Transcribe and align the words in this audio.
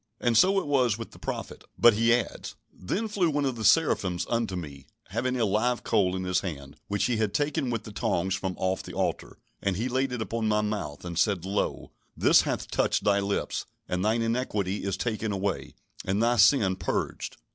And 0.19 0.35
so 0.35 0.59
it 0.59 0.65
was 0.65 0.97
with 0.97 1.11
the 1.11 1.19
prophet. 1.19 1.63
But 1.77 1.93
he 1.93 2.11
adds: 2.11 2.55
"Then 2.73 3.07
flew 3.07 3.29
one 3.29 3.45
of 3.45 3.55
the 3.55 3.63
seraphims 3.63 4.25
unto 4.31 4.55
me, 4.55 4.87
having 5.09 5.39
a 5.39 5.45
live 5.45 5.83
coal 5.83 6.15
in 6.15 6.23
his 6.23 6.39
hand, 6.39 6.75
which 6.87 7.03
he 7.03 7.17
had 7.17 7.35
taken 7.35 7.69
with 7.69 7.83
the 7.83 7.91
tongs 7.91 8.33
from 8.33 8.55
off 8.57 8.81
the 8.81 8.93
altar. 8.95 9.37
And 9.61 9.77
he 9.77 9.87
laid 9.87 10.11
it 10.11 10.19
upon 10.19 10.47
my 10.47 10.61
mouth, 10.61 11.05
and 11.05 11.19
said, 11.19 11.45
Lo, 11.45 11.91
this 12.17 12.41
hath 12.41 12.71
touched 12.71 13.03
thy 13.03 13.19
lips; 13.19 13.67
and 13.87 14.03
thine 14.03 14.23
iniquity 14.23 14.83
is 14.85 14.97
taken 14.97 15.31
away, 15.31 15.75
and 16.03 16.23
thy 16.23 16.37
sin 16.37 16.77
purged." 16.77 17.37